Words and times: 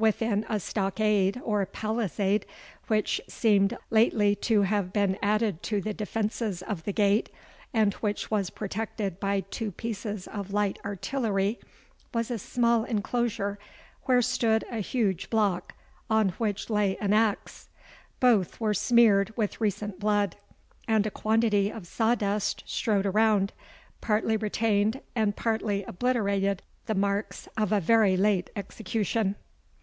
Within 0.00 0.46
a 0.48 0.58
stockade 0.58 1.42
or 1.44 1.66
palisade, 1.66 2.46
which 2.86 3.20
seemed 3.28 3.76
lately 3.90 4.34
to 4.36 4.62
have 4.62 4.94
been 4.94 5.18
added 5.20 5.62
to 5.64 5.82
the 5.82 5.92
defences 5.92 6.62
of 6.62 6.84
the 6.84 6.92
gate, 6.94 7.28
and 7.74 7.92
which 7.96 8.30
was 8.30 8.48
protected 8.48 9.20
by 9.20 9.40
two 9.50 9.70
pieces 9.70 10.26
of 10.26 10.54
light 10.54 10.78
artillery, 10.86 11.58
was 12.14 12.30
a 12.30 12.38
small 12.38 12.84
enclosure, 12.84 13.58
where 14.04 14.22
stood 14.22 14.64
a 14.70 14.78
huge 14.78 15.28
block, 15.28 15.74
on 16.08 16.30
which 16.30 16.70
lay 16.70 16.96
an 16.96 17.12
axe. 17.12 17.68
Both 18.20 18.58
were 18.58 18.72
smeared 18.72 19.34
with 19.36 19.60
recent 19.60 20.00
blood, 20.00 20.34
and 20.88 21.04
a 21.06 21.10
quantity 21.10 21.68
of 21.70 21.86
saw 21.86 22.14
dust 22.14 22.62
strewed 22.66 23.04
around, 23.04 23.52
partly 24.00 24.38
retained 24.38 25.02
and 25.14 25.36
partly 25.36 25.84
obliterated 25.84 26.62
the 26.86 26.94
marks 26.94 27.50
of 27.58 27.70
a 27.70 27.80
very 27.80 28.16
late 28.16 28.48
execution. 28.56 29.34